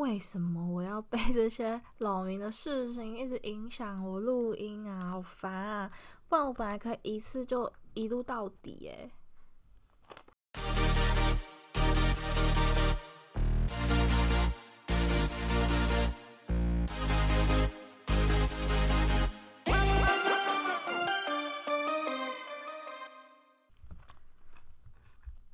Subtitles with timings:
[0.00, 5.10] 为什么我要被 这些扰民的事情一直影响我录音啊？
[5.10, 5.90] 好烦啊！
[6.26, 9.10] 不然我本来可以一次就一路到底耶。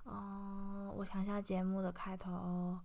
[0.05, 2.79] 嗯，我想一下节目的开头。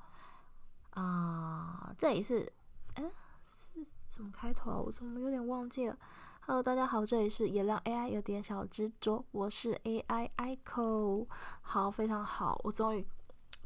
[0.92, 2.52] 啊、这里是，
[2.96, 3.10] 嗯，
[3.46, 3.70] 是
[4.08, 4.78] 怎么开头啊？
[4.78, 5.98] 我怎么有点忘记了
[6.42, 11.26] ？Hello，大家好，这里是也让 AI 有点小执着，我是 AI eco。
[11.62, 13.06] 好，非常好，我终于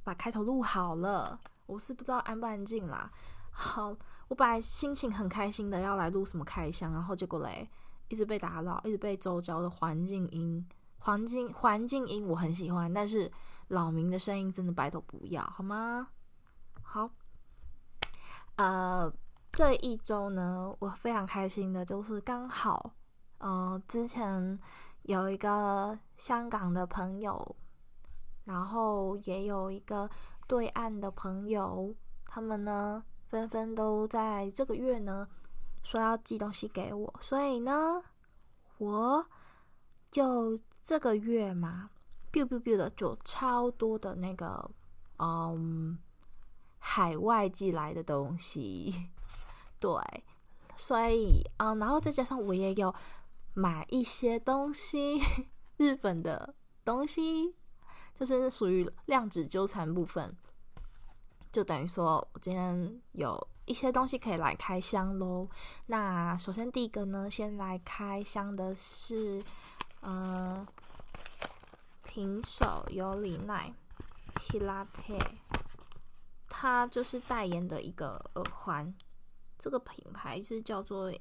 [0.03, 1.39] 把开头录好了。
[1.65, 3.11] 我是不知道安不安静啦。
[3.49, 3.95] 好，
[4.27, 7.67] 我本来心情很开心的要来录什么开箱，然后结果嘞，
[8.09, 10.63] 一直被打扰，一直被周遭的环境音、
[10.99, 13.31] 环境环境音我很喜欢，但是
[13.69, 16.09] 老明的声音真的拜托不要好吗？
[18.57, 19.11] 呃，
[19.51, 22.93] 这一周呢，我非常开心的，就是刚好，
[23.39, 24.57] 呃，之前
[25.03, 27.55] 有一个香港的朋友，
[28.45, 30.09] 然后也有一个
[30.47, 31.93] 对岸的朋友，
[32.25, 35.27] 他们呢，纷纷都在这个月呢，
[35.83, 38.01] 说要寄东西给我，所以呢，
[38.77, 39.25] 我
[40.09, 41.89] 就这个月嘛
[42.31, 44.71] ，biu biu biu 的就超多的那个，
[45.17, 45.97] 嗯。
[46.87, 49.09] 海外寄来的东西，
[49.81, 49.91] 对，
[50.75, 52.93] 所以啊、然后再加上我也有
[53.55, 55.19] 买一些东西，
[55.77, 56.53] 日本的
[56.85, 57.55] 东西，
[58.13, 60.37] 就是属于量子纠缠部分，
[61.51, 65.49] 就等于说我今天有一些东西可以来开箱喽。
[65.87, 69.43] 那首先第一个呢，先来开箱的是，
[70.01, 70.65] 呃，
[72.03, 73.73] 平手有里奈
[74.35, 75.44] ，Hirate。
[76.57, 78.95] 它就是代言的一个耳环，
[79.59, 81.11] 这个品牌是叫做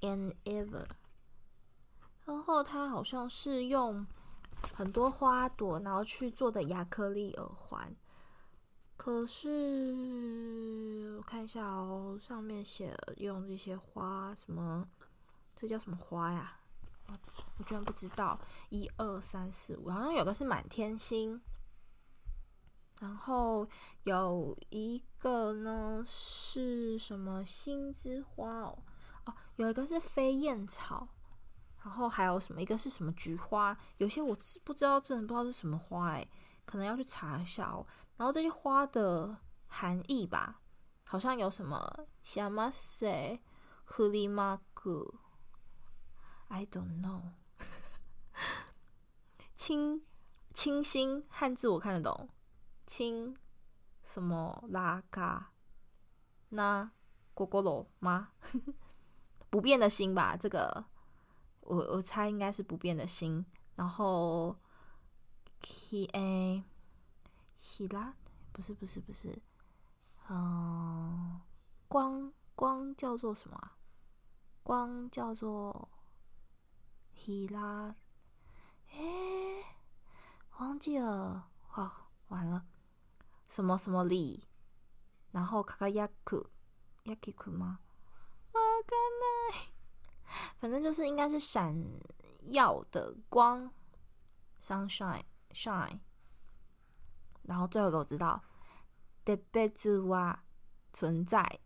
[0.00, 0.84] An Ever，
[2.24, 4.04] 然后它好像是用
[4.74, 7.94] 很多花朵然后去做的亚克力耳环，
[8.96, 14.88] 可是我看一下哦，上面写用这些花什么，
[15.54, 16.58] 这叫什么花呀？
[17.06, 18.36] 我居然不知道，
[18.70, 21.40] 一二三四五，好像有个是满天星。
[23.00, 23.68] 然后
[24.04, 28.78] 有一个呢是什么心之花哦，
[29.26, 31.08] 哦，有一个是飞燕草，
[31.82, 36.26] 然后还有什么一个是什么菊花，有些我是不知道，真的不知道是什么花哎，
[36.64, 37.86] 可能要去查一下哦。
[38.16, 40.60] 然后这些花的含义吧，
[41.04, 43.40] 好像有什么夏马赛、
[43.84, 45.16] 狐狸马古
[46.48, 47.32] ，I don't know，
[49.56, 50.02] 清
[50.54, 52.28] 清新汉字我看得懂。
[52.86, 53.36] 亲
[54.04, 55.50] 什么拉嘎
[56.50, 56.90] 那
[57.34, 58.32] 果果罗吗？
[59.50, 60.84] 不变的心吧，这个
[61.60, 63.44] 我我猜应该是不变的心。
[63.76, 64.56] 然后
[65.60, 66.62] he a
[67.60, 68.14] he 拉
[68.52, 69.40] 不是不是不是，
[70.28, 71.40] 嗯、
[71.88, 73.72] 光光叫做什么？
[74.62, 75.88] 光叫做
[77.16, 77.94] he 拉，
[78.92, 79.64] 诶，
[80.58, 82.03] 忘记了，好，
[83.54, 84.42] 什么什么力，
[85.30, 86.44] 然后卡卡亚库
[87.04, 87.78] 亚克克吗？
[88.50, 89.68] 啊，干奶，
[90.58, 91.72] 反正就是应该是闪
[92.46, 93.72] 耀的光
[94.60, 95.22] ，sunshine
[95.52, 96.00] shine。
[97.44, 98.42] 然后最后一个我知道，
[99.24, 100.42] 特别之蛙
[100.92, 101.60] 存在，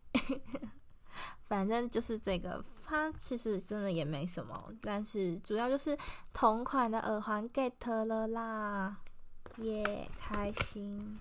[1.41, 5.97] 反正就是这个，它其实真的也没什么，但是主要就是
[6.33, 9.01] 同款的耳环 get 了啦，
[9.57, 11.19] 耶，开心。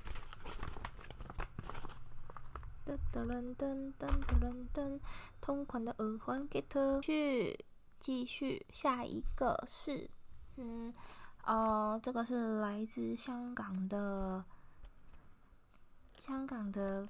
[2.89, 5.01] 噔噔噔噔噔噔噔，
[5.43, 7.63] 同款的耳环 get 去，
[8.01, 10.09] 继续下一个是，
[10.57, 10.91] 嗯，
[11.45, 14.43] 哦，这个是来自香港的，
[16.17, 17.07] 香港的，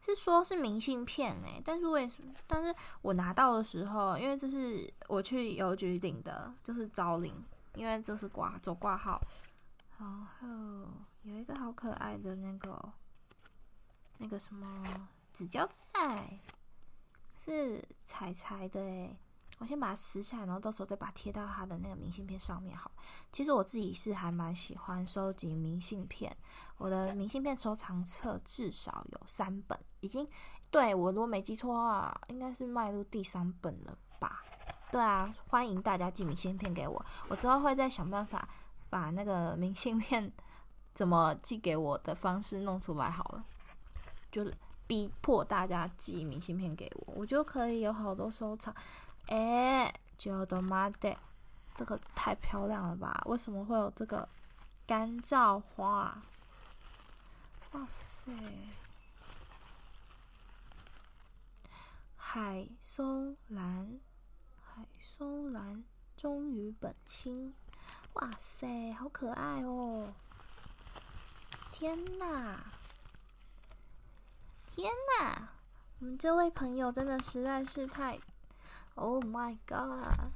[0.00, 2.32] 是说是明信片哎，但是为什么？
[2.46, 7.34] 但是我拿到的时候，因为这是我去邮局领的，就是招领，
[7.74, 9.20] 因为这是挂走挂号，
[9.98, 10.48] 然后
[11.24, 12.92] 有一个好可爱的那个。
[14.22, 14.84] 那个什么
[15.32, 16.38] 纸胶带
[17.38, 19.18] 是彩彩的诶，
[19.58, 22.76] 我先把它撕下来，然后到时候再把它贴到它的那个明信片上面。
[22.76, 22.90] 好，
[23.32, 26.36] 其实我自己是还蛮喜欢收集明信片，
[26.76, 30.28] 我的明信片收藏册至少有三本，已经
[30.70, 34.44] 对我如果没记错的话，应该是迈入第三本了吧？
[34.92, 38.46] 对啊，欢迎大家寄明信片给我，我之后会再想办法
[38.90, 40.30] 把那个明信片
[40.92, 43.44] 怎么寄给我的方式弄出来好了。
[44.30, 44.54] 就是
[44.86, 48.74] 逼迫大家寄明信片给我，我就可以有好多收藏。
[49.26, 51.16] 哎，就的妈的，
[51.74, 53.22] 这个太漂亮了吧？
[53.26, 54.28] 为什么会有这个
[54.86, 56.20] 干燥花？
[57.72, 58.32] 哇塞！
[62.16, 64.00] 海松兰，
[64.60, 65.84] 海松兰
[66.16, 67.54] 忠于本心。
[68.14, 70.12] 哇塞，好可爱哦！
[71.72, 72.64] 天哪，
[74.80, 74.90] 天
[75.20, 75.46] 哪！
[75.98, 78.18] 我们这位朋友真的实在是太
[78.94, 80.32] ，Oh my god，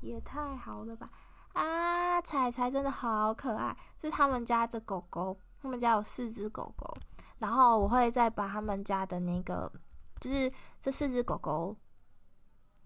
[0.00, 1.08] 也太好了吧！
[1.52, 6.92] 啊，彩彩真的好可爱，是他们家的狗狗，他们家有四只狗狗，
[7.38, 9.70] 然后我会再把他们家的那个。
[10.18, 11.76] 就是这四只狗狗，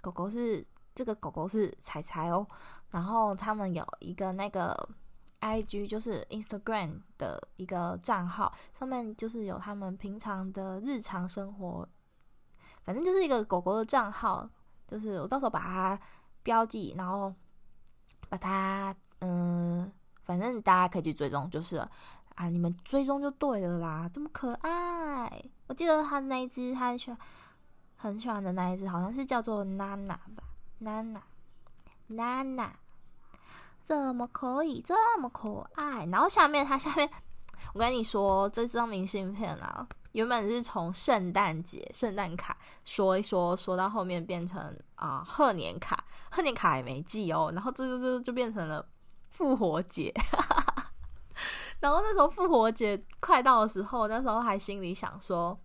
[0.02, 0.62] 狗狗是
[0.94, 2.46] 这个狗狗是彩彩哦，
[2.90, 4.76] 然后他们有一个那个
[5.44, 11.86] IG，就是 Instagram 的一个账号，上面就是有他们平常的日常生活，
[12.82, 14.48] 反正就是一个狗狗的账号，
[14.88, 16.00] 就是我到时候把它
[16.42, 17.34] 标记，然后
[18.30, 19.92] 把它嗯，
[20.22, 21.90] 反正大家可以去追踪就是了。
[22.36, 22.48] 啊！
[22.48, 25.44] 你们追踪就对了啦，这么可爱。
[25.68, 27.16] 我记得他那一只，他喜欢
[27.94, 30.42] 很喜欢的那一只，好像是叫做娜娜吧？
[30.80, 31.22] 娜娜，
[32.08, 32.76] 娜娜，
[33.84, 36.06] 怎么可以这么可爱？
[36.06, 37.08] 然后下面，它下面，
[37.74, 48.84] 我跟你说，这张明信片啊，原本是从圣诞节、圣诞卡说一说，说到后面变成啊贺年卡，贺年卡也没寄哦，然后这这这就变成了
[49.28, 50.10] 复活节。
[51.80, 55.60] 然后那时候复活节快到的时候，那时候还心里想说，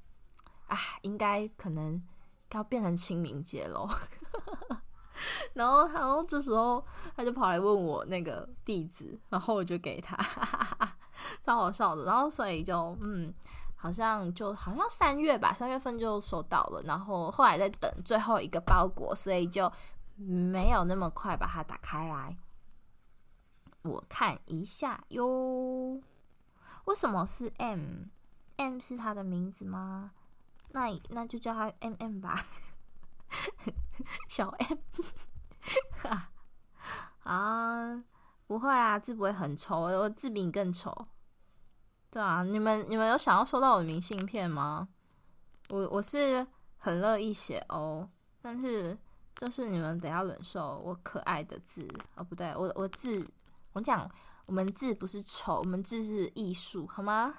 [0.68, 2.04] 哎，应该可能
[2.51, 3.88] 要变成清明节喽。
[5.54, 6.83] 然后，然后这时候
[7.16, 10.18] 他就跑来问我那个地址，然后我就给他，
[11.44, 12.06] 超好笑的。
[12.06, 13.33] 然后所以就嗯，
[13.75, 16.81] 好像就好像三月吧，三月份就收到了。
[16.86, 19.71] 然后后来在等最后一个包裹，所以就
[20.16, 22.38] 没有那么快把它打开来。
[23.83, 26.01] 我看一下哟，
[26.86, 30.12] 为什么是 M？M 是他的名字吗？
[30.72, 32.45] 那那就叫他 MM 吧，
[34.28, 34.78] 小 M。
[37.24, 38.04] 啊，
[38.48, 41.08] 不会啊，字不会很丑，我字比你更丑。
[42.10, 44.88] 对啊，你们你们有想要收到我的明信片吗？
[45.70, 46.46] 我我是
[46.78, 48.10] 很乐意写哦，
[48.42, 48.98] 但是
[49.36, 53.25] 就是你们得要忍受我可爱的字哦，不对，我我字。
[53.74, 54.10] 我讲，
[54.48, 57.36] 我们字不是丑，我们字是艺术，好吗？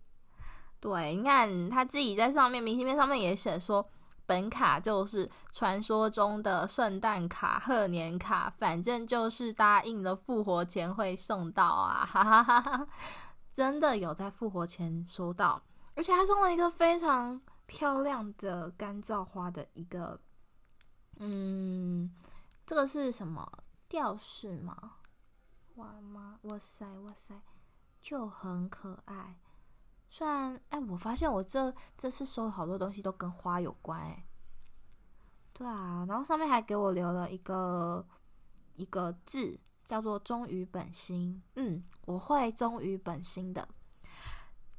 [0.80, 3.86] 对，你看他自己在上面明信片上面也写说，
[4.30, 12.06] 本卡就是传说中的圣诞卡、贺年卡，反正就是答应了复活前会送到啊！
[12.06, 12.86] 哈哈哈哈，
[13.52, 15.60] 真的有在复活前收到，
[15.96, 20.20] 而且还送了一个非常漂亮的干燥花的一个，
[21.18, 22.14] 嗯，
[22.64, 23.50] 这个是什么
[23.88, 24.92] 吊饰吗？
[25.74, 26.38] 哇妈！
[26.42, 26.86] 哇塞！
[27.00, 27.34] 哇塞！
[28.00, 29.40] 就很可爱。
[30.10, 34.26] 虽然，哎、我发现我这这次收好多东西都跟花有关，哎。
[35.52, 38.04] 对啊，然后上面还给我留了一个
[38.74, 41.40] 一个字，叫做“忠于本心”。
[41.56, 43.68] 嗯，我会忠于本心的。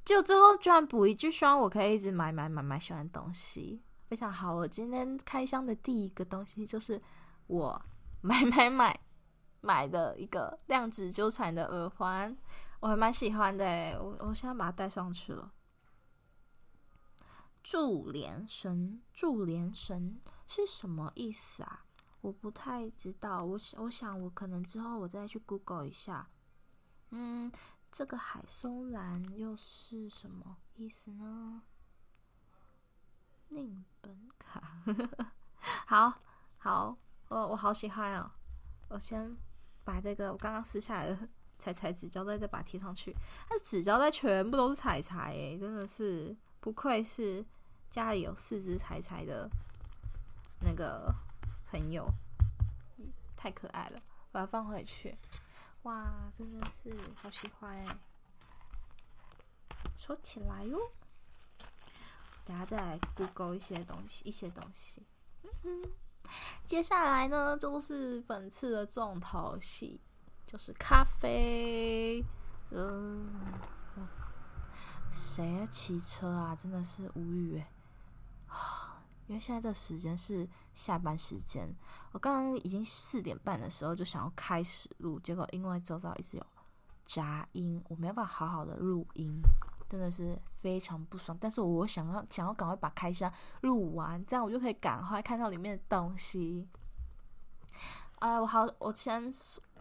[0.04, 4.54] 就最后居然补一句，希望我可以一直买买买买喜欢的东西，非常好。
[4.54, 7.02] 我今天开箱的第一个东西就是
[7.48, 7.82] 我
[8.22, 9.00] 买买买。
[9.64, 12.36] 买的一个量子纠缠的耳环，
[12.82, 13.66] 我还蛮喜欢的，
[14.04, 15.54] 我我现在把它带上去了。
[17.64, 21.86] 注连绳，注连神是什么意思啊？
[22.22, 26.28] 我不太知道，我想我想我可能之后我再去 Google 一下。
[27.12, 27.52] 嗯，
[27.92, 31.62] 这个海松兰又是什么意思呢？
[33.50, 34.64] 令本卡，
[35.86, 36.20] 好
[36.58, 36.98] 好，
[37.30, 38.32] 我我好喜欢哦，
[38.90, 39.38] 我先。
[39.84, 41.28] 把这个我刚刚撕下来的
[41.62, 43.16] 彩彩纸胶带再把它贴上去，
[43.48, 47.46] 它的纸胶带全部都是彩彩诶，真的是不愧是
[47.90, 49.48] 家里有四只彩彩的
[50.62, 51.14] 那个
[51.70, 52.08] 朋友，
[53.36, 54.00] 太可爱了，
[54.32, 55.16] 把它放回去。
[55.84, 57.96] 哇，真的是好喜欢诶，
[59.96, 60.80] 收起来哟。
[62.44, 65.06] 等下再来 Google 一些东西，一些东西。
[65.44, 65.92] 嗯哼。
[66.64, 70.00] 接下来呢，就是本次的重头戏，
[70.52, 72.22] 就是咖啡。
[72.72, 73.26] 嗯，
[75.10, 76.54] 谁骑车啊？
[76.54, 77.72] 真的是无语哎！
[79.28, 81.74] 因为现在这时间是下班时间，
[82.12, 86.46] 我刚刚已经四点半的时候就想要开始录，结果因为周遭一直有
[87.06, 89.42] 杂音，我没有办法好好的录音，
[89.88, 91.38] 真的是非常不爽。
[91.40, 93.32] 但是我想要想要赶快把开箱
[93.62, 96.68] 录完，这样我就可以赶快看到里面的东西。
[98.20, 99.32] 哎，我好，我先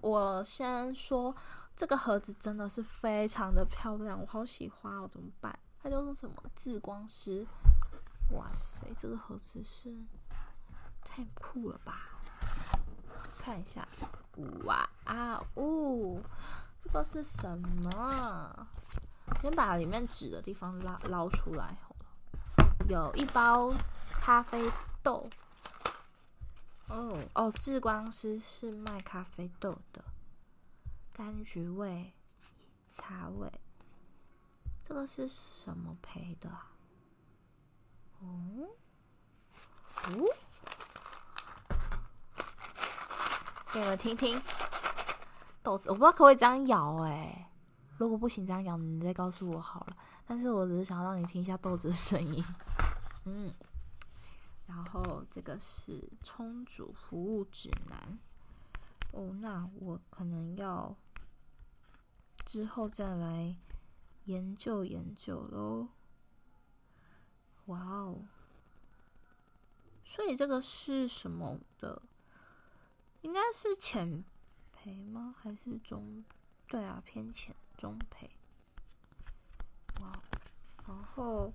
[0.01, 1.35] 我先说，
[1.77, 5.59] 这个盒子真的是非常的漂亮，我好喜欢哦，怎么办？
[5.83, 6.37] 它叫做什么？
[6.55, 7.47] 志光师。
[8.33, 9.93] 哇塞，这个盒子是
[11.03, 12.09] 太酷了吧！
[13.39, 13.87] 看一下，
[14.65, 16.21] 哇啊呜，
[16.81, 18.67] 这个是什么？
[19.43, 21.77] 先把里面纸的地方捞捞出来。
[22.89, 23.73] 有一包
[24.13, 24.71] 咖啡
[25.03, 25.29] 豆。
[26.91, 30.05] 哦哦，志光师是卖咖啡豆的，
[31.17, 32.13] 柑橘味、
[32.91, 33.51] 茶味。
[34.83, 36.73] 这个是什么胚的啊？
[38.21, 38.69] 哦，
[40.05, 40.11] 哦，
[43.73, 44.43] 给你们听听
[45.63, 47.49] 豆子，我不知道可不可以这样咬哎、
[47.99, 49.97] 如果不行，这样咬你再告诉我好了。
[50.27, 52.45] 但是我只是想让你听一下豆子的声音。
[53.27, 53.53] 嗯，
[54.71, 58.19] 然后这个是充足服务指南。
[59.13, 60.97] 哦，那我可能要
[62.47, 63.57] 之后再来
[64.27, 65.89] 研究研究喽。
[67.67, 68.29] 哇哦！
[70.05, 72.01] 所以这个是什么的？
[73.23, 74.25] 应该是浅
[74.73, 75.35] 焙吗？
[75.37, 76.25] 还是中？
[76.69, 78.31] 对啊，偏浅中焙。
[80.01, 80.13] 哇！
[80.87, 81.53] 然后，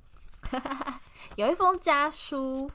[1.38, 2.70] 有一封家书，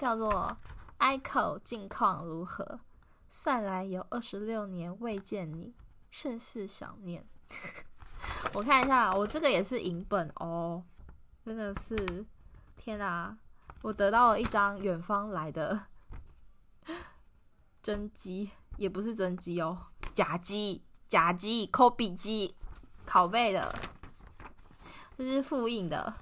[0.00, 0.56] 叫做
[0.98, 2.80] “Echo 近况如何？
[3.28, 5.74] 算来有二十六年未见你，
[6.10, 7.28] 甚是想念。
[8.54, 10.82] ”我看一下，我这个也是影本哦，
[11.44, 12.24] 真的是
[12.78, 13.36] 天哪！
[13.82, 15.88] 我得到了一张远方来的
[17.82, 19.76] 真机，也不是真机哦，
[20.14, 22.54] 假机，假机，抠笔机，
[23.06, 23.78] 拷贝的，
[25.18, 26.14] 这是复印的，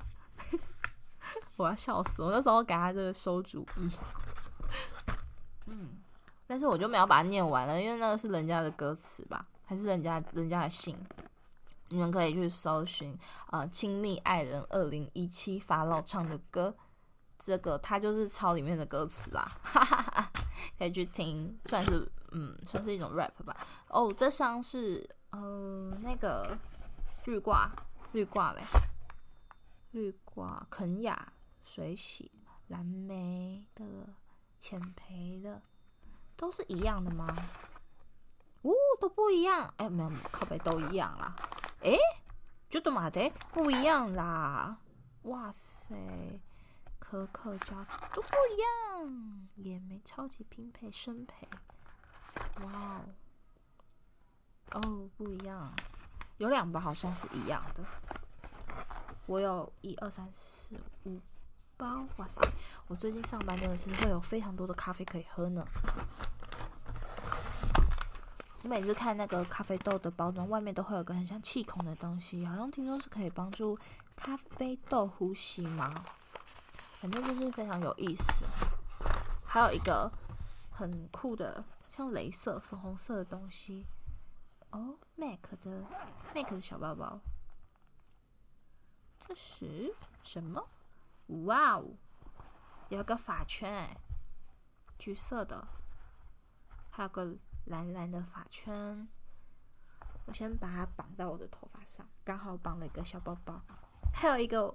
[1.58, 2.22] 我要笑死！
[2.22, 3.90] 我那时候给他这个馊主意，
[5.66, 5.98] 嗯，
[6.46, 10.96] 但是我就没有把它念完了，因为那个是人家的歌词吧，还是人家人家的信。
[11.90, 13.18] 你们可以去搜寻，
[13.50, 16.72] 呃，亲密爱人二零一七法老唱的歌，
[17.38, 20.30] 这个他就是抄里面的歌词啦，哈哈哈，
[20.78, 23.56] 可以去听，算是嗯，算是一种 rap 吧。
[23.88, 26.56] 哦，这箱是呃那个
[27.24, 27.68] 绿挂
[28.12, 28.62] 绿挂嘞，
[29.90, 31.32] 绿挂肯亚
[31.68, 32.32] 水洗
[32.68, 33.84] 蓝莓的
[34.58, 35.60] 浅培的，
[36.34, 37.26] 都是一样的吗？
[38.62, 41.36] 哦，都不一样，哎，没有，靠背都一样啦。
[41.80, 41.98] 诶，
[42.70, 44.78] 就都嘛的不一样啦！
[45.24, 45.94] 哇塞，
[46.98, 47.84] 可可胶
[48.14, 48.56] 都不一
[49.04, 51.46] 样，野莓超级拼配生培，
[52.64, 53.02] 哇
[54.70, 55.70] 哦，哦不一样，
[56.38, 57.84] 有两包好像是一样的。
[59.26, 61.20] 我有一二三四五
[61.78, 62.44] 包，哇塞！
[62.88, 65.64] 我最近上班真的是会有非常多的咖啡可以喝呢。
[68.64, 73.78] 我每次看那个咖啡豆的包装，外面都会有个很像气孔的东西，好像听说是可以帮助
[74.16, 76.04] 咖啡豆呼吸吗？
[77.00, 78.44] 反正就是非常有意思。
[79.46, 80.10] 还有一个
[80.72, 83.86] 很酷的，像镭射粉红色的东西
[84.70, 85.84] 哦，Mac 的
[86.34, 87.20] Mac 的小包包，
[89.24, 89.94] 这是
[90.24, 90.66] 什么？
[91.28, 91.96] 哇哦，
[92.88, 93.96] 有个发圈哎，
[94.98, 95.66] 橘色的，
[96.90, 97.36] 还有个。
[97.68, 99.06] 蓝蓝的发圈，
[100.24, 103.60] 我先把它绑到我的头发上，刚好绑了一个小包包。
[104.10, 104.74] 还有一个，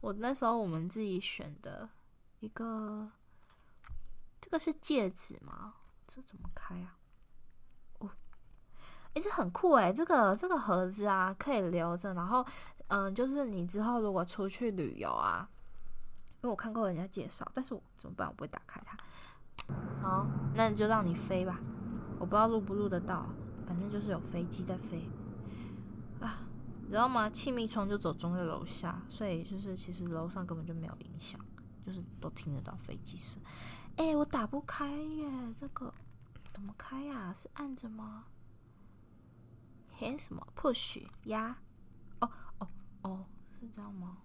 [0.00, 1.88] 我那时候我们自己选的
[2.40, 3.12] 一个，
[4.40, 5.74] 这个是戒指吗？
[6.08, 6.98] 这怎么开啊？
[8.00, 8.10] 哦，
[9.14, 12.12] 诶，这很酷诶，这个这个盒子啊，可以留着。
[12.14, 12.44] 然后，
[12.88, 15.48] 嗯，就是你之后如果出去旅游啊，
[16.42, 18.26] 因为我看过人家介绍，但是我怎么办？
[18.28, 18.96] 我不会打开它。
[20.02, 21.60] 好，那你就让你飞吧。
[22.18, 23.28] 我不知道录不录得到，
[23.64, 25.08] 反正就是有飞机在飞
[26.20, 26.40] 啊，
[26.82, 27.30] 你知道吗？
[27.30, 31.40] 气密窗就走中在楼下，所以就是其实楼上根本就没有影响，
[31.86, 33.40] 就是都听得到飞机声。
[33.96, 35.94] 哎、我打不开耶，这个
[36.52, 37.32] 怎么开呀？
[37.32, 38.24] 是按着吗？
[39.92, 41.56] 嘿，什么 push 压？
[42.18, 42.68] 哦哦
[43.02, 43.26] 哦，
[43.60, 44.18] 是这样吗？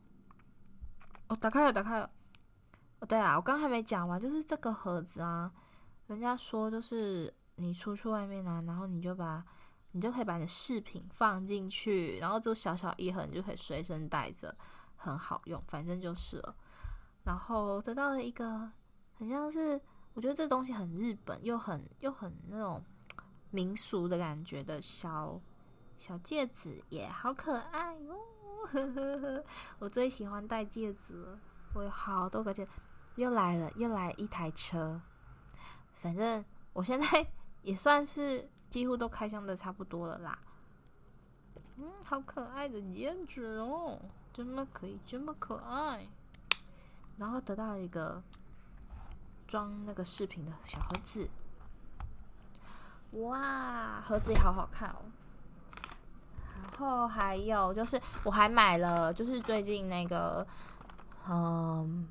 [1.30, 2.10] 哦，打开了，打开了。
[3.00, 5.52] 哦，对啊，我刚刚还没讲完，就是这个盒子啊，
[6.08, 7.34] 人家说就是。
[7.60, 9.44] 你出去外面啊，然后你就把，
[9.94, 14.56] 你就可以把你的饰品放进去，然后这个小小一盒你就可以随身带着，
[14.96, 16.56] 很好用，反正就是了。
[17.24, 18.72] 然后得到了一个
[19.18, 19.82] 很像是，
[20.14, 22.80] 我觉得这东西很日本，又很又很那种
[23.50, 25.42] 民俗的感觉的小
[25.98, 28.18] 小戒指也好可爱哦，
[29.80, 31.40] 我最喜欢戴戒指了。
[31.74, 32.72] 我有好多个戒指，
[33.16, 35.02] 又来了，又来一台车。
[35.96, 37.28] 反正我现在
[37.64, 40.38] 也算是几乎都开箱的差不多了啦。
[41.78, 44.00] 嗯，好可爱的戒指哦，
[44.34, 46.08] 怎么可以这么可爱？
[47.18, 48.22] 然后得到一个
[49.48, 51.28] 装那个饰品的小盒子。
[53.14, 55.02] 哇，盒子也好好看哦。
[56.62, 60.46] 然后还有就是，我还买了，就是最近那个，
[61.28, 62.08] 嗯，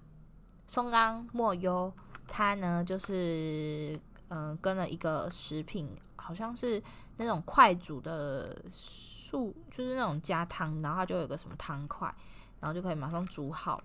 [0.67, 1.93] 松冈莫优，
[2.29, 3.99] 它呢就是，
[4.29, 6.83] 嗯，跟了一个食品，好像是
[7.17, 12.13] 那种快煮的素，就是那种加汤，然后它就有个什么汤块，
[12.61, 13.81] 然后就可以马上煮好。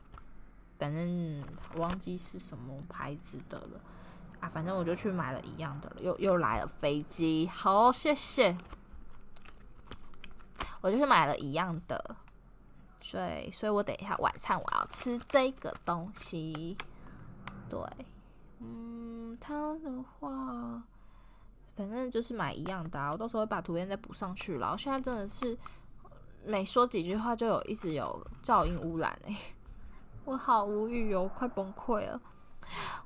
[0.80, 1.44] 反正
[1.75, 3.80] 我忘记是什么牌子的了。
[4.39, 8.58] 啊，反正我就去买了一样的了，又又来了飞机，好，谢谢。
[10.82, 12.16] 我就是买了一样的，
[13.12, 16.76] 对，所以我等一下晚餐我要吃这个东西。
[17.70, 17.80] 对，
[18.60, 20.84] 嗯，它的话，
[21.76, 24.58] 反正就是买一样的，我到时候会把图片再补上去。
[24.58, 25.58] 然后现在真的是
[26.44, 29.36] 每说几句话就有一直有噪音污染哎，
[30.26, 32.22] 我好无语哦，快崩溃了。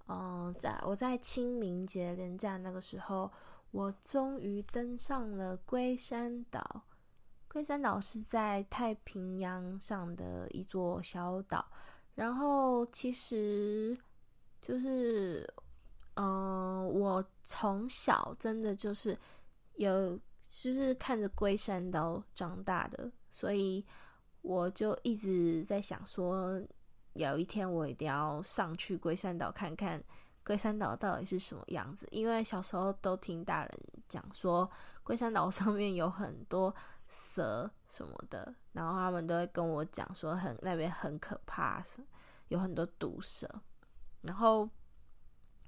[0.07, 3.31] 嗯，在我在清明节连假那个时候，
[3.71, 6.83] 我终于登上了龟山岛。
[7.55, 11.65] 龟山岛是在太平洋上的一座小岛，
[12.13, 13.97] 然后其实
[14.61, 15.49] 就是，
[16.15, 19.17] 嗯，我从小真的就是
[19.75, 20.19] 有，
[20.49, 23.81] 就是看着龟山岛长大的，所以
[24.41, 26.61] 我就一直在想说。
[27.13, 30.03] 有一天我一定要上去龟山岛看看
[30.43, 33.71] 龟山岛到底是什么样子，因为小时候都听大人
[34.09, 34.69] 讲说
[35.01, 36.75] 龟山岛上面有很多
[37.07, 41.83] 蛇什么的，然后他们都会跟我讲说很那边很可怕，
[42.49, 43.49] 有很多毒蛇，
[44.21, 44.69] 然后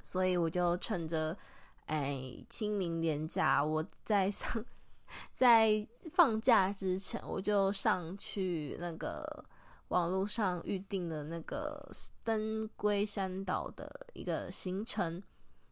[0.03, 1.37] 所以我就趁着
[1.85, 4.63] 哎清明连假，我在上
[5.31, 9.45] 在放假之前，我就上去那个。
[9.89, 11.89] 网络上预定了那个
[12.21, 15.23] 登龟山岛的一个行程，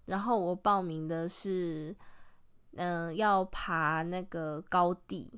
[0.06, 1.94] 然后我报名的是，
[2.78, 5.38] 嗯、要爬那个高地，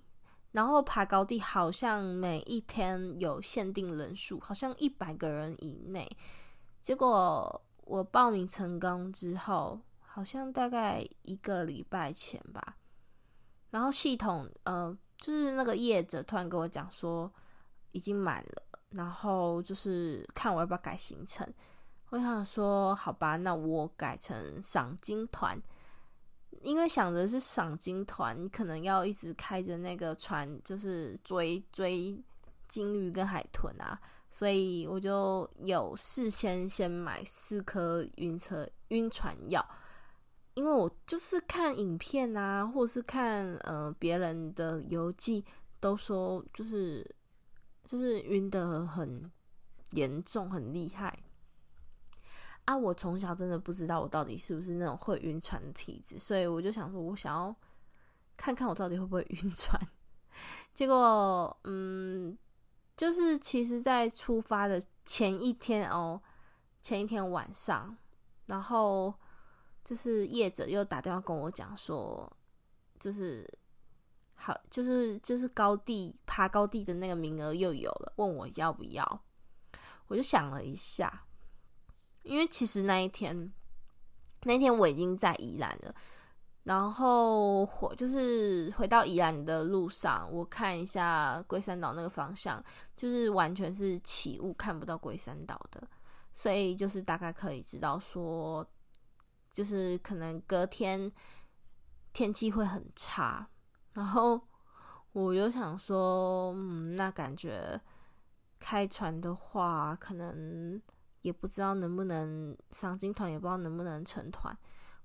[0.58, 6.10] 然后爬高地好像每一天有限定人数，好像一百个人以内。
[6.82, 12.76] 结果我报名成功之后，好像大概一个礼拜前吧，
[13.70, 17.32] 然后系统呃，就是那个业者突然跟我讲说
[17.92, 18.64] 已经满了。
[18.90, 21.48] 然后就是看我要不要改行程，
[22.10, 25.62] 我想说好吧，那我改成赏金团，
[26.62, 32.18] 因为想着是赏金团，可能要一直开着那个船，就是追追
[32.68, 39.68] 鲸鱼跟海豚啊，所以我就有事先先买四颗晕车晕船药，
[40.54, 45.46] 因为我就是看影片啊，或是看呃别人的游记，
[45.80, 47.06] 都说就是。
[47.90, 49.32] 就是晕得很
[49.92, 51.18] 严重，很厉害
[52.68, 52.76] 啊！
[52.76, 57.56] 我从小真的不知道我到底是不是那种会晕船的体质，所以我就想说，我想要
[58.36, 59.82] 看看我到底会不会晕船。
[60.74, 62.38] 结果，嗯，
[62.96, 66.22] 就是其实，在出发的前一天哦，
[66.82, 67.96] 前一天晚上，
[68.48, 69.14] 然后
[69.84, 72.32] 就是业者又打电话跟我讲说，
[73.00, 73.48] 就是。
[74.40, 79.24] 好，就是就是高地爬高地的那个名额又有了，问我要不要，
[80.06, 81.26] 我就想了一下，
[82.28, 83.52] 因为其实那一天，
[84.44, 85.96] 那一天我已经在宜兰了，
[86.64, 92.64] 然后回就是回到宜兰的路上，我看一下龟山岛那个方向，
[92.96, 95.88] 就是完全是起雾，看不到龟山岛的，
[96.34, 98.68] 所以就是大概可以知道说，
[99.54, 101.12] 就是可能隔天
[102.14, 103.48] 天气会很差。
[103.94, 104.40] 然后
[105.14, 107.80] 我又想说，嗯，那感觉
[108.60, 110.80] 开船的话，可能
[111.28, 114.58] 也不知道能不能赏金团，也不知道能不能成团。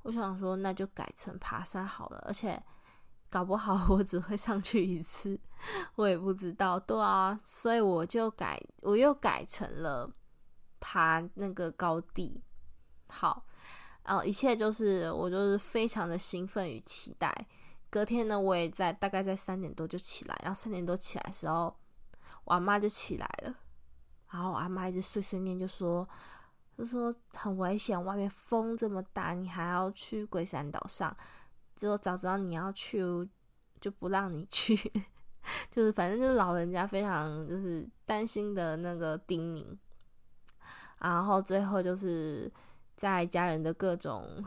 [0.02, 2.22] 我想说，那就改成爬山好了。
[2.26, 2.62] 而且
[3.28, 5.36] 搞不好我只会上去一次，
[5.96, 6.78] 我也不知道。
[6.78, 10.08] 对啊，所以我就改，我又改成了
[10.78, 12.40] 爬那个高地。
[13.08, 13.44] 好，
[14.04, 17.46] 然后一切就是我就是非常的兴奋与期待。
[17.90, 21.76] 隔天呢，我也在大概在三点多就起来，然后三点多起来的时候，
[22.44, 23.54] 我阿妈就起来了，
[24.32, 26.08] 然后我阿妈一直碎碎念，就说
[26.76, 31.14] 就说很危险，外面风这么大，你还要去龟山岛上，
[31.76, 33.00] 之后早知道你要去
[33.80, 34.74] 就不让你去，
[35.70, 39.76] 就是反正就是老人家非常就是担心的那个叮咛，
[40.98, 42.50] 然后最后就是
[42.96, 44.42] 在家人的各种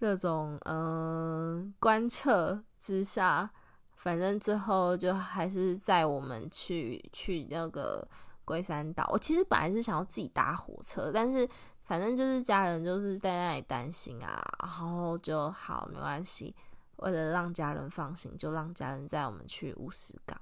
[0.00, 3.50] 各种嗯观测之下，
[3.96, 8.06] 反正最后就还是载我们去去那个
[8.44, 9.08] 龟山岛。
[9.12, 11.48] 我其实本来是想要自己搭火车，但是。
[11.86, 16.56] 反正就是家人就是在那里担心啊，然后就好没关系，
[16.96, 20.40] 为了让家人放心，就让家人载我们去乌石港。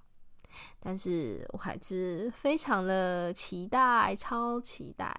[0.79, 5.13] 但是我还是非常的期待，超期待，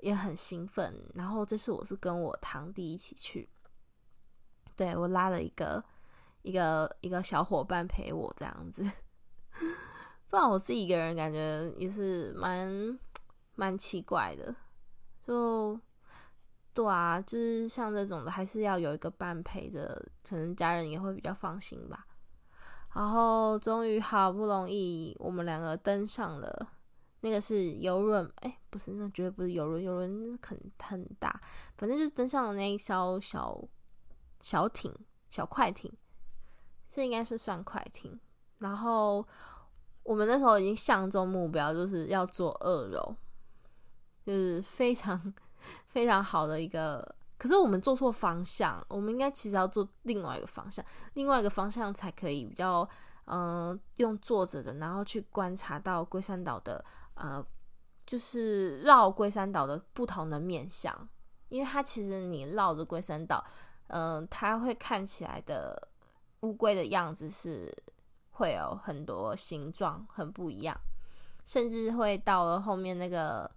[0.00, 0.94] 也很兴奋。
[1.12, 3.48] 然后这次我是跟我堂弟一起去，
[4.76, 5.84] 对，我拉了一个
[6.42, 8.88] 一个一个小伙伴陪我这样子，
[10.28, 12.98] 不然我自己一个人感觉也是蛮
[13.54, 14.54] 蛮奇怪的。
[15.22, 15.78] 就
[16.72, 22.06] 对啊，就是像这种的，还是要有一个伴陪着，可能家人也会比较放心吧。
[22.94, 26.72] 然后终于好不容易，我们两个登上了
[27.20, 31.40] 那个是游轮，哎，不是，那绝对不是游轮，游轮很很大，
[31.76, 33.60] 反正就是登上了那一艘小
[34.40, 34.94] 小艇、
[35.28, 35.92] 小快艇，
[36.88, 38.18] 这应该是算快艇。
[38.58, 39.26] 然后
[40.08, 43.14] 我们那时候已经相中目标，就是要坐二楼。
[44.24, 45.32] 就是非常
[45.86, 52.86] 非常好的一个，可是我们做错方向，我们应该其实要做另外一个方向，另外一个方向才可以比较，
[53.24, 57.44] 嗯、用坐着的，然后去观察到龟山岛的，呃，
[58.06, 60.94] 就是绕龟山岛的不同的面向，
[61.48, 63.42] 因为它其实你绕着龟山岛，
[63.86, 65.88] 嗯、呃，它会看起来的
[66.40, 67.74] 乌龟的样子是
[68.38, 70.76] 会有很多形状很不一样，
[71.44, 73.50] 甚至会到了后面那个。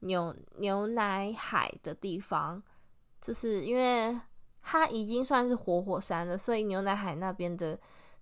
[0.00, 2.62] 牛牛奶海的地方，
[3.18, 4.16] 就是因为
[4.60, 7.76] 它已经算是活火山了，所以牛奶海那边的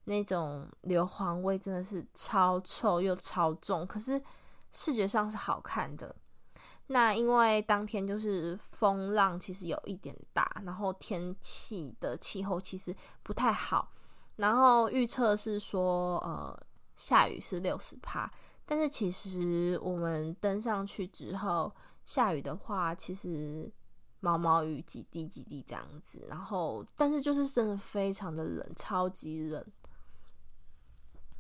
[0.04, 4.22] 那种硫磺味真的是超臭又超重，可是
[4.70, 6.14] 视觉上是好看的。
[6.86, 13.90] 那因为当天就是风浪其实有一点大，然后天气的气候其实不太好，
[14.36, 16.58] 然后预测是说呃
[16.96, 18.30] 下雨是六十趴。
[18.66, 21.70] 但是其实我们登上去之后，
[22.06, 23.70] 下雨的话，其实
[24.20, 26.24] 毛毛雨几滴几滴这样子。
[26.30, 29.62] 然后，但是就是真的非常的冷，超级冷。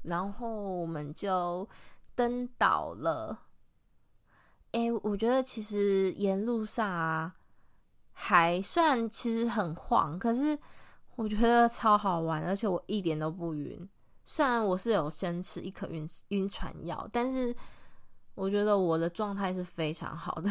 [0.02, 1.66] 然后我们就
[2.14, 3.38] 登岛了。
[4.72, 7.34] 哎，我觉得其实沿路上啊，
[8.12, 10.58] 还算其实很晃，可是
[11.16, 13.88] 我觉得超好玩，而且我一点都不晕。
[14.24, 17.54] 虽然我是有先吃一颗晕晕船药，但是
[18.34, 20.50] 我觉得我的状态是非常好的，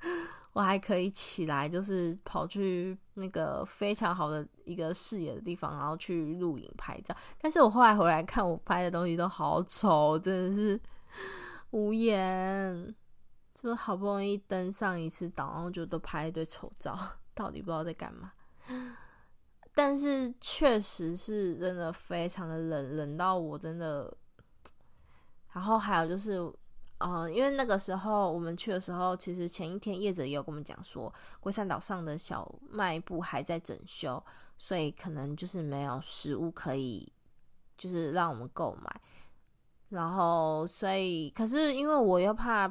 [0.52, 7.14] 我还可以起来，就是跑去那个非常好的一个视野的地方，然后去录影拍照。
[7.40, 10.80] 但是我后来回来看，我拍的东西都好丑，真的是
[11.70, 12.94] 无言。
[13.54, 16.98] 就好不容易登上一次岛，然后就都拍一堆丑照，
[17.34, 18.32] 到底不知道在干嘛。
[19.74, 24.16] 但是确实是真的非常的冷，冷到我真的。
[25.52, 26.38] 然后还有就是，
[26.98, 34.20] 嗯、因为那个时候我们去的时候，其实前一天业者也有跟我们讲说，龟山岛上的小卖部还在整修，
[34.58, 37.12] 所以可能就是没有食物可以，
[37.78, 39.00] 就是让我们购买。
[39.90, 42.66] 然后，所以可是因为我又怕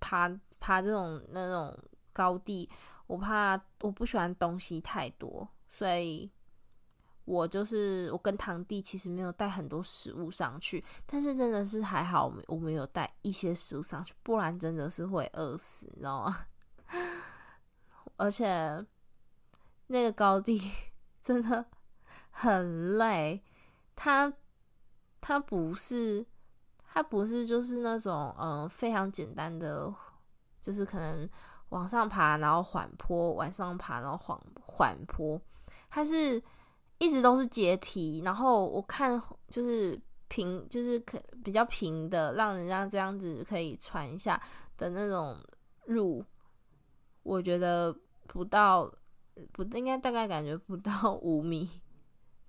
[0.00, 1.78] 爬爬这种那种
[2.12, 2.66] 高地，
[3.06, 5.46] 我怕我不喜欢东西太多。
[5.78, 6.28] 所以，
[7.24, 16.46] 我就是我跟堂弟其实没有带很多食物上去，但是真的是还好，我们我们有带一些食物上去，不然真的是会饿死，你知道吗？
[18.16, 18.84] 而且
[19.86, 20.60] 那个高地
[21.22, 21.64] 真的
[22.32, 23.40] 很累，
[23.94, 24.32] 它
[25.20, 26.26] 它不是
[26.82, 29.94] 它不是就是那种嗯、非常简单的，
[30.60, 31.30] 就是可能
[31.68, 35.40] 往上爬然后缓坡，往上爬然后缓缓坡。
[35.90, 36.42] 它是
[36.98, 44.40] 一直都是阶梯，然后我看就是平，就是可比较平的，让人家这样子可以传一下
[44.76, 45.38] 的那种
[45.86, 46.24] 路，
[47.22, 47.96] 我觉得
[48.26, 48.92] 不到
[49.52, 51.68] 不应该大概感觉不到五米，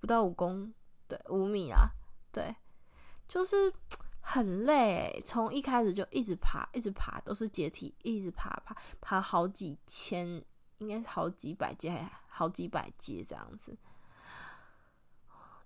[0.00, 0.72] 不到五公
[1.06, 1.88] 对五米啊，
[2.32, 2.54] 对，
[3.26, 3.72] 就是
[4.20, 10.44] 很累，从一开始就一直爬，一直爬都是阶梯，一直爬爬爬好几千，
[10.78, 12.06] 应该是好几百阶。
[12.30, 13.76] 好几百阶这样子，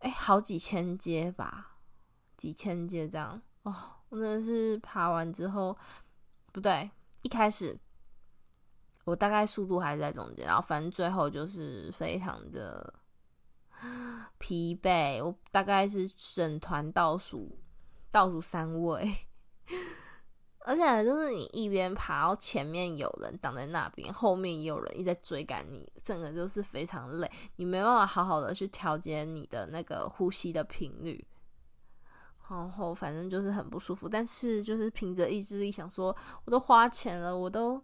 [0.00, 1.77] 哎、好几千阶吧，
[2.37, 3.72] 几千阶这样哦。
[4.09, 5.77] 我真的是爬完之后，
[6.53, 6.90] 不对，
[7.22, 7.79] 一开始
[9.05, 12.94] 我大概速度还是在中间，然后反正最后就是非常的
[14.38, 15.24] 疲惫。
[15.24, 17.59] 我大概是整团倒数
[18.11, 19.27] 倒数三位，
[20.66, 31.22] 而且就是你一边爬，然后前面有人挡在那边，后面也有人一直在追赶你，整个就是非常累，你没办法好好的去调节你的那个呼吸的频率。
[32.48, 37.83] 然后反正就是很不舒服，但是就是凭着意志力想说，我都花钱了，我都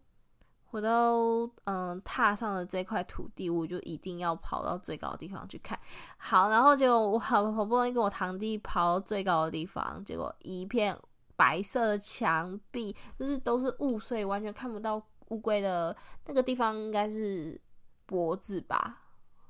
[0.70, 5.78] 我都嗯、踏上了这块土地，我就一定要跑到最高的地方去看。
[6.16, 10.96] 好，然后结果我好好不容易跟我堂弟跑到最高的地方，结果一片
[11.40, 17.58] 白色的墙壁，就是都是雾，所以完全看不到乌龟的那个地方，应该是
[18.04, 19.04] 脖子吧？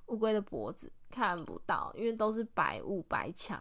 [0.07, 3.61] 乌龟的脖子看不到，因为都是白雾白墙。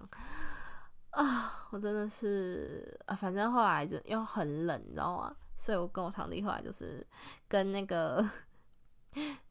[1.10, 5.36] 啊，我真的是啊，反正后来就又很冷，你知道吗？
[5.56, 7.04] 所以我跟我堂弟后来就是
[7.48, 8.24] 跟那个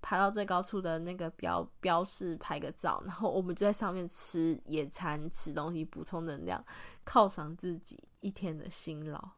[0.00, 6.64] 爬到最高处的那个标标示拍个照，然后我们就在上面吃野餐，吃东西补充能量，
[7.04, 9.30] 犒赏自己一天的辛劳。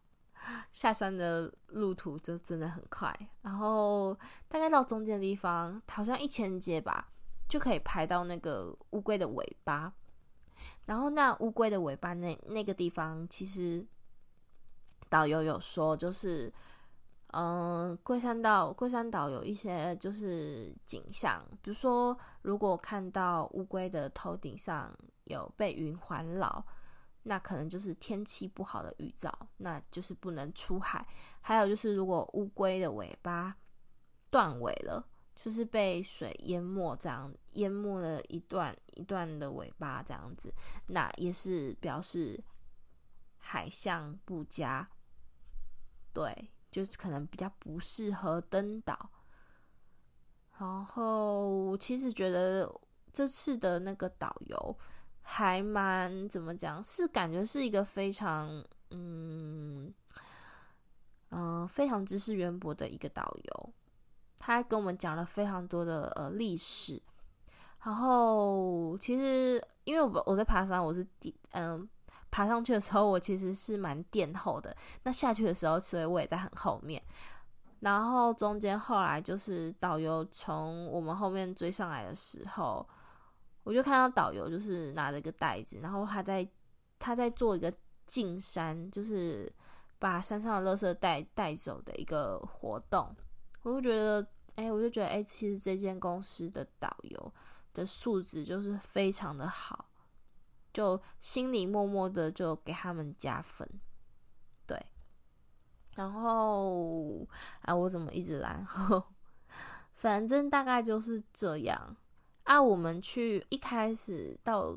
[0.73, 7.09] 下山的路途就真的很快，然后大概到中间的地方，好像一千阶吧，
[7.47, 9.93] 就可以拍到那个乌龟的尾巴。
[10.87, 13.87] 然后那乌龟的尾巴那那个地方，其实
[15.11, 16.53] 导游有说，就是
[17.33, 24.93] 嗯，龟山岛龟山岛有一些就是景象，比如说如果看到乌龟的头顶上
[25.25, 26.65] 有被云环绕，
[27.23, 31.07] 那可能就是天气不好的预兆，那就是不能出海。
[31.41, 33.57] 还有就是如果乌龟的尾巴
[34.31, 35.07] 断尾了。
[35.37, 40.53] 就是被水淹没，这样淹没了一段一段的尾巴，这样子，
[40.87, 42.39] 那也是表示
[43.39, 44.87] 海象不佳，
[46.13, 49.11] 对，就是可能比较不适合登岛。
[50.59, 52.71] 然后，其实觉得
[53.13, 54.79] 这次的那个导游
[55.23, 59.93] 还蛮怎么讲，是感觉是一个非常嗯
[61.31, 63.73] 嗯、非常知识渊博的一个导游。
[64.39, 67.01] 他跟我们讲了非常多的呃历史，
[67.85, 71.89] 然后其实因为我我在爬山，我是第嗯、
[72.31, 74.77] 爬上去的时候，我其实是蛮垫后的。
[75.03, 77.03] 那下去的时候，所以我也在很后面。
[77.81, 82.87] 然后中间后来就是导游从我们后面追上来的时候，
[83.63, 86.47] 我就看到导游就是拿着一个袋子，然后他在
[86.99, 87.73] 他在做一个
[88.05, 89.51] 进山，就是
[89.99, 93.17] 把山上的垃圾带带走的一个活动。
[93.63, 97.33] 我就觉得，哎、我就觉得，哎、其实这间公司的导游
[97.73, 99.87] 的素质就是非常的好，
[100.73, 103.69] 就心里默默的就给他们加分，
[104.67, 104.81] 对。
[105.97, 107.27] 然后，
[107.63, 108.65] 啊，我怎么一直来？
[109.95, 111.97] 反正大概就是这样。
[112.45, 114.77] 啊，我们去一开始到，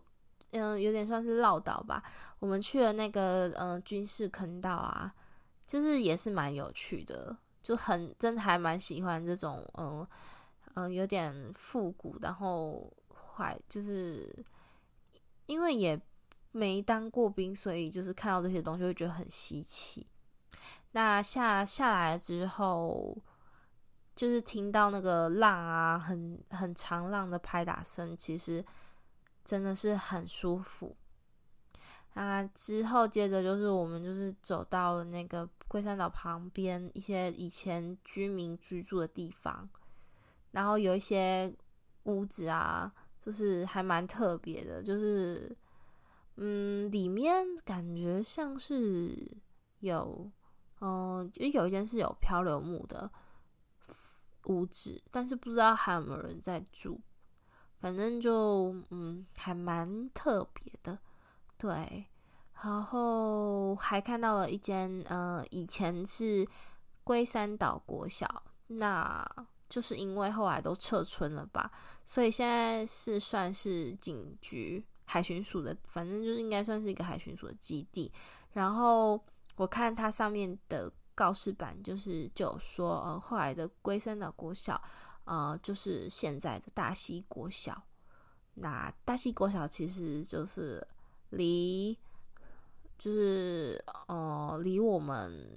[0.52, 2.04] 嗯，有点算是绕岛吧。
[2.40, 5.14] 我们去了那个，嗯，军事坑道啊，
[5.66, 7.36] 就是也是蛮有趣的。
[7.62, 10.06] 就很真的还蛮喜欢这种嗯
[10.74, 14.36] 嗯有点复古，然后怀就是
[15.46, 16.00] 因为也
[16.52, 20.06] 没当过兵，所以就是看到这些东西会觉得很稀奇。
[20.92, 23.18] 那下下来之后，
[24.16, 28.64] 就是听到那个浪啊，很很长浪的拍打声，其实
[29.44, 30.96] 真的是很舒服。
[32.14, 39.68] 啊，之后接着就是我们就是走到那个龟山岛旁边一些以前居民居住的地方，
[40.52, 41.52] 然后有一些
[42.04, 45.56] 屋子啊，就是还蛮特别的，就是
[46.36, 49.18] 嗯，里面感觉像是
[49.80, 50.30] 有，
[50.82, 53.10] 嗯，就有一间是有漂流木的
[54.48, 57.00] 屋子，但是不知道还有没有人在住，
[57.80, 61.00] 反正就嗯，还蛮特别的。
[61.58, 62.06] 对，
[62.62, 66.46] 然后还看到了一间，呃，以前是
[67.06, 69.26] 龟山岛国小，那
[69.74, 71.72] 就是因为后来都撤村了吧，
[72.06, 78.12] 所以现在是算是警局海巡署的，反正就是应该算是一个海巡署的基地。
[78.52, 79.20] 然后
[79.56, 84.80] 我看它上面的告示板，就是就有说，呃，后来的龟山岛国小，
[85.24, 87.82] 呃，就是现在的大溪国小。
[88.54, 90.86] 那大溪国小其实就是。
[91.36, 91.98] 离
[93.00, 95.50] 就是呃，离我们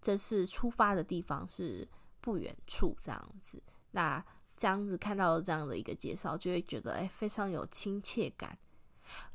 [0.00, 1.86] 这次出发的地方是
[2.22, 3.62] 不远处，这样子。
[3.90, 4.24] 那
[4.56, 8.56] 这样子看到这样的一个介绍，就会觉得哎、非常有亲切感。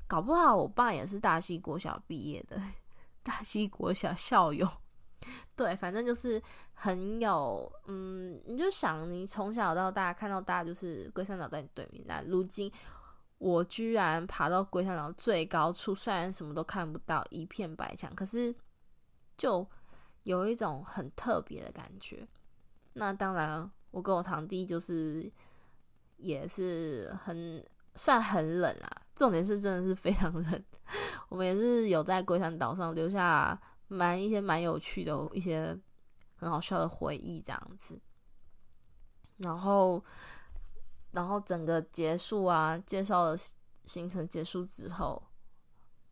[0.07, 2.59] 搞不好我爸也是大溪国小毕业的，
[3.21, 4.67] 大溪国小校友。
[5.55, 6.41] 对，反正就是
[6.73, 12.71] 很有嗯，你就想你从小到大看到大就是龟山岛在你对面，那如今。
[13.39, 18.51] 我居然爬到龟山岛最高处，虽然什么都看不到，一片白墙，可是
[19.37, 19.63] 就
[20.23, 22.27] 有一种很特别的感觉。
[22.97, 25.31] 那当然，我跟我堂弟就是
[26.17, 30.63] 也是很算很冷啊，重点是真的是非常冷。
[31.29, 35.77] 我们也是有在龟山岛上留下蛮一些蛮有趣的一些
[36.35, 37.99] 很好笑的回忆，这样子。
[39.37, 40.03] 然后。
[41.11, 43.37] 然后整个结束啊，介绍的
[43.85, 45.23] 行程结束之后，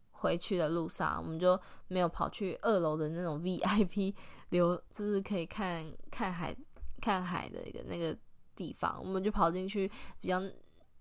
[0.10, 4.15] 回去的路上，我们就没有跑去二楼的那种 VIP
[4.50, 6.56] 留，就是可以看看海、
[7.06, 8.18] 看海的一个那个
[8.56, 9.88] 地方，我们就跑进去
[10.20, 10.41] 比较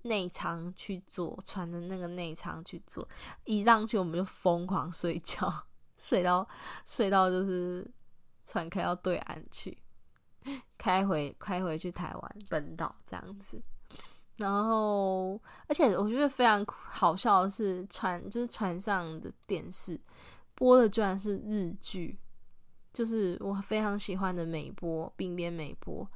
[0.03, 3.09] 内舱去坐船的那个内舱去坐，
[3.45, 5.51] 一上去我们就疯狂睡觉，
[5.97, 6.47] 睡到
[6.85, 7.91] 睡到就是
[8.45, 9.79] 船开到对岸去，
[10.77, 13.63] 开回开回去台湾本岛这样子。
[14.37, 19.99] 然后，而且我觉得非常好笑的是，船就是船上的电视
[20.55, 22.19] 播的居然是日剧，
[22.95, 26.09] 就是我非常喜欢的美波滨边美波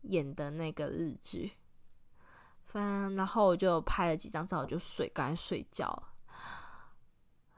[0.00, 1.52] 演的那个日剧。
[2.64, 6.02] 反正然后我就拍了几张照，我就睡，赶紧睡觉。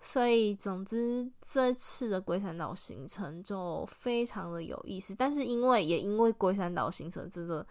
[0.01, 7.67] 所以总之这次的龟山岛行程就非常的有意思，但是因为也因为龟山岛行程真的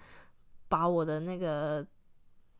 [0.68, 1.86] 把我的那个。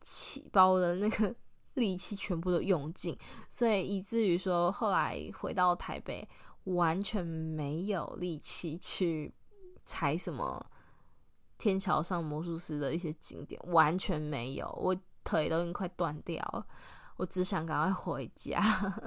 [0.06, 1.34] 气把我的那个
[1.72, 6.28] 力气全部都用尽，所以以至于说后来回到台北，
[6.64, 9.34] 完全没有力气去
[9.84, 10.64] 踩什么
[11.58, 16.66] 天桥上魔术师的一些景点，完全没有，我腿都已经快断掉了，
[17.16, 18.60] 我只想赶快回家。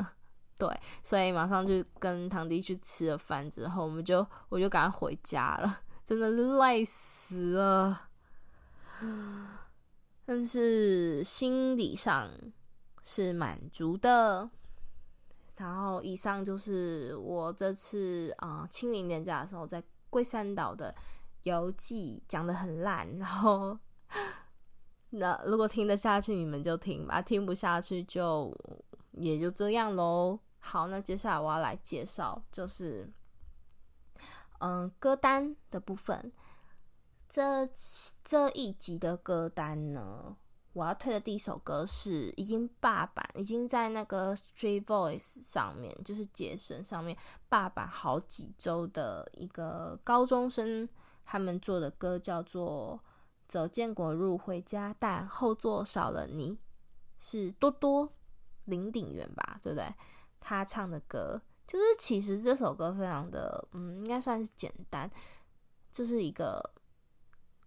[0.58, 0.68] 对，
[1.04, 8.10] 所以马上就跟堂弟去吃了饭之后，我们就我就赶快回家了，真的累死了。
[10.26, 12.32] 但是心理上
[13.04, 14.50] 是满足的。
[15.58, 20.94] 然后以上就是我这次啊、清明年假的时候在龟山岛的
[21.44, 23.08] 游记，讲的很烂。
[23.18, 23.78] 然后
[25.10, 28.56] 那如果听得下去，你们就听吧；听不下去就
[29.14, 30.40] 也就这样喽。
[30.60, 33.12] 好，那接下来我要来介绍，就是
[34.60, 36.32] 嗯、歌单的部分。
[37.30, 37.70] 这
[38.24, 40.38] 这一集的歌单呢，
[40.78, 47.18] 我要推的第一首歌是已经霸榜，已经在那个 Street Voice 上面，就是杰森上面
[47.50, 50.88] 霸榜好几周的一个高中生
[51.26, 53.00] 他们做的歌，叫做
[53.50, 56.60] 《走建国路回家》，但后座少了你，
[57.18, 58.12] 是多多
[58.66, 59.92] 林鼎元吧，对不对？
[60.40, 65.10] 他唱的歌，就是其实这首歌非常的，嗯，应该算是简单，
[65.92, 66.64] 就是一个。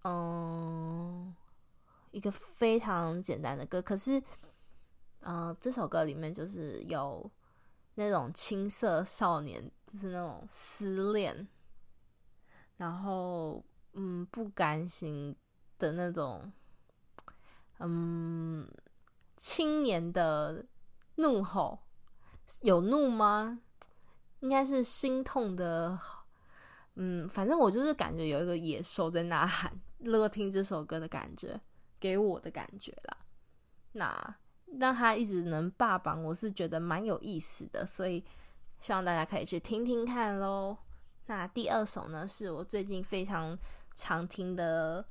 [0.03, 1.35] 嗯，
[2.11, 4.23] 一个非常简单的歌，可是，
[5.21, 7.31] 嗯，这首歌里面就是有
[7.95, 11.47] 那种青涩少年，就是那种失恋，
[12.77, 15.37] 然后嗯不甘心
[15.79, 16.53] 的那种，
[17.79, 18.69] 嗯，
[19.37, 20.65] 青年的
[21.17, 21.79] 怒吼，
[22.63, 23.61] 有怒吗？
[24.41, 25.99] 应该是心痛的，
[26.95, 29.79] 嗯，反正我就是感觉有一个野兽在呐喊。
[29.99, 31.61] 如果听这首歌的感觉，
[32.01, 33.17] 给我的感觉啦，
[33.93, 34.37] 那
[34.81, 38.25] 让他一直能霸榜，我是觉得蛮有意思的，所以
[38.81, 40.77] 希望大家可以去听听看喽。
[41.27, 43.57] 那第二首呢，是我最近非常
[43.95, 45.05] 常听的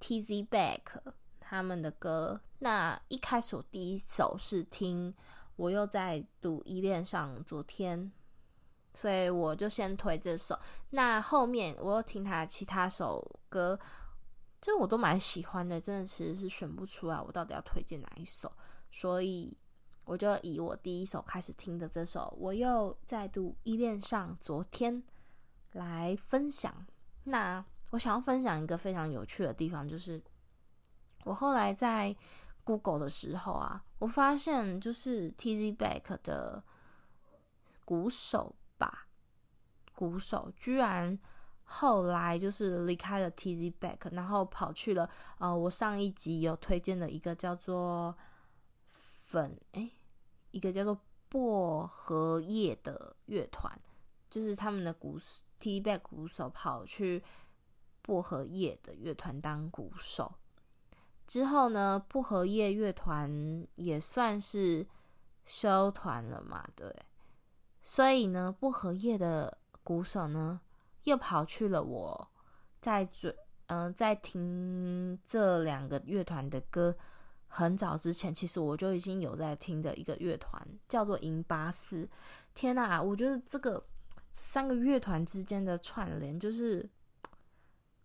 [0.00, 0.80] Tz Back
[1.40, 2.40] 他们的歌。
[2.60, 5.12] 那一开始第一首是听
[5.56, 8.12] 我又在读依恋上昨天。
[8.94, 13.78] 所以我就先推这首，那后面我又听他其他首歌，
[14.60, 18.50] 这我都蛮喜欢的，真的其实是选不出来我到底要推荐哪一首，
[18.90, 19.56] 所以
[20.04, 25.02] 我就以我第一首开始听的这首，我又再度依恋上昨天
[25.72, 26.86] 来分享。
[27.24, 30.20] 那我想要分享一个非常有趣的地方，就是
[31.24, 32.14] 我后来在
[32.64, 36.62] Google 的时候啊，我发现就是 Tz Back 的
[37.84, 39.06] 鼓手吧。
[39.94, 41.18] 鼓手居然
[41.66, 45.08] 后来就是离开了 Tzback，然后跑去了
[45.38, 48.16] 呃，我上一集有推荐的一个叫做
[48.88, 49.90] 粉诶，
[50.52, 50.98] 一个叫做
[51.28, 53.78] 薄荷叶的乐团，
[54.30, 55.20] 就是他们的鼓
[55.60, 57.22] Tzback 鼓手跑去
[58.00, 60.34] 薄荷叶的乐团当鼓手。
[61.26, 64.86] 之后呢，薄荷叶乐团也算是
[65.44, 66.94] 休团了嘛，对，
[67.82, 69.58] 所以呢，薄荷叶的。
[69.86, 70.60] 鼓手呢，
[71.06, 72.28] 又跑去了我
[72.80, 73.34] 在追，
[73.66, 76.96] 嗯、在听这两个乐团的歌
[77.46, 82.08] 很早之前，其实我就已经有在听的一个乐团，叫做银巴四。
[82.54, 83.86] 天哪，我觉得这个
[84.32, 86.88] 三个乐团之间的串联，就是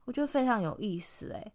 [0.06, 1.54] 我觉得非常有意思诶。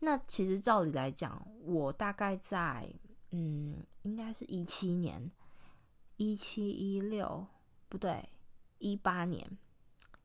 [0.00, 2.86] 那其实照理来讲，我大概在
[3.30, 5.30] 嗯，应该是一七年，
[6.18, 7.46] 一七一六
[7.88, 8.28] 不对，
[8.78, 9.58] 一八年，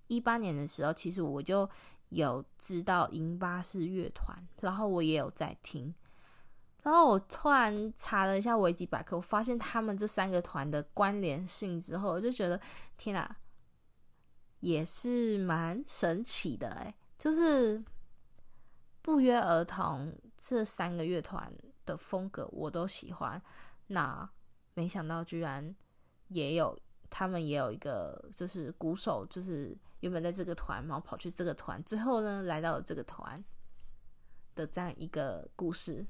[0.10, 1.70] 一八年的时候，其实我就
[2.10, 5.96] 有知道银巴士乐团，然后我也有在听。
[6.82, 12.60] 然后我突然查了一下维基百科，我发现他们这三个团的关联性之后，我就觉得
[12.98, 13.38] 天哪，
[14.62, 16.96] 也是蛮神奇的哎！
[17.18, 17.84] 就是
[19.02, 21.54] 不约而同，这三个乐团
[21.86, 23.42] 的风格我都喜欢。
[23.88, 24.28] 那
[24.74, 25.76] 没想到居然
[26.30, 26.80] 也有
[27.10, 33.44] 他们也有一个，就是鼓手，就是原本在这个团，然后跑去这个团，最后呢来到了这个团
[34.56, 36.06] 的这样一个故事。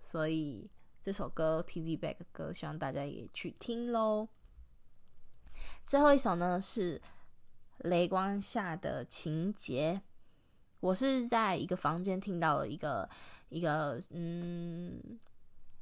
[0.00, 0.70] 所以
[1.02, 4.28] 这首歌《Teddy Bear》的歌，希望大家也去听喽。
[5.86, 7.00] 最后一首呢是
[7.78, 10.00] 雷光下的情节，
[10.80, 13.08] 我是在一个房间听到了一个
[13.50, 15.18] 一个嗯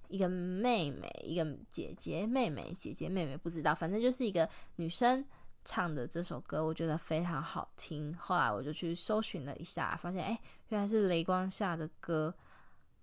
[0.09, 5.24] 一个妹妹一个姐姐妹妹姐姐妹妹不知道，反正就是一个女生
[5.64, 8.14] 唱的这首歌，我觉得非常好听。
[8.16, 12.34] 后来我就去搜寻了一下，发现哎，原来是雷光下的歌。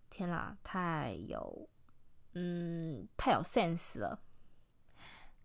[0.10, 1.68] 天啦，太有，
[2.34, 4.18] 嗯，太有 sense 了。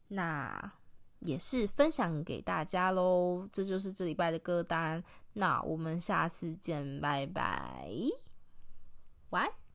[0.08, 0.72] 那
[1.20, 5.02] 也是分享给大家喽，这就是这礼拜的歌单。
[5.32, 7.90] 那我们下次见，拜拜，
[9.30, 9.69] 晚安。